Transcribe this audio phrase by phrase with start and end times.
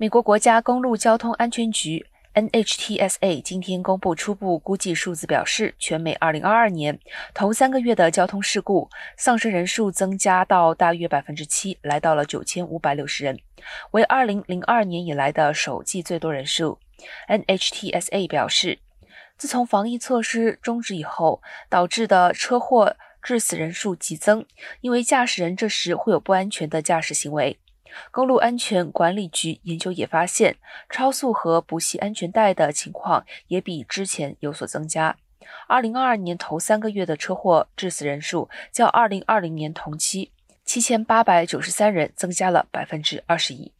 [0.00, 6.98] 美国国家公路交通安全局 （NHTSA） 今天公布初步估计数字，表示全美2022年
[7.34, 13.38] 头三个月的交通事故丧生人数增加到大约百分之七，来到了9560人，
[13.90, 16.78] 为2002年以来的首季最多人数。
[17.28, 18.78] NHTSA 表示，
[19.36, 24.46] 自从防疫措施终止以后，导致的车祸致死人数急增，
[24.80, 27.58] 因为驾驶人这时会有不安全的驾驶行为。
[28.10, 30.56] 公路安全管理局研究也发现，
[30.88, 35.16] 超速和不系安全带的情况也比之前有所增加。
[35.66, 40.30] 二零二二年头三个月的车祸致死人数较二零二零年同期
[40.64, 43.72] 七千八百九十三人增加了百分之二十一。